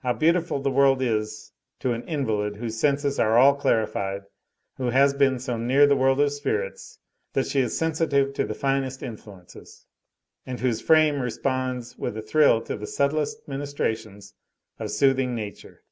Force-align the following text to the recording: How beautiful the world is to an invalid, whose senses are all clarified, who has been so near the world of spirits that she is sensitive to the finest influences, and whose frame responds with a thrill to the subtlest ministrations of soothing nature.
How 0.00 0.12
beautiful 0.12 0.58
the 0.60 0.70
world 0.72 1.00
is 1.00 1.52
to 1.78 1.92
an 1.92 2.02
invalid, 2.08 2.56
whose 2.56 2.76
senses 2.80 3.20
are 3.20 3.38
all 3.38 3.54
clarified, 3.54 4.22
who 4.78 4.90
has 4.90 5.14
been 5.14 5.38
so 5.38 5.56
near 5.56 5.86
the 5.86 5.94
world 5.94 6.18
of 6.20 6.32
spirits 6.32 6.98
that 7.34 7.46
she 7.46 7.60
is 7.60 7.78
sensitive 7.78 8.32
to 8.34 8.44
the 8.44 8.52
finest 8.56 9.00
influences, 9.00 9.86
and 10.44 10.58
whose 10.58 10.80
frame 10.80 11.20
responds 11.20 11.96
with 11.96 12.16
a 12.16 12.20
thrill 12.22 12.62
to 12.62 12.76
the 12.76 12.84
subtlest 12.88 13.46
ministrations 13.46 14.34
of 14.80 14.90
soothing 14.90 15.36
nature. 15.36 15.84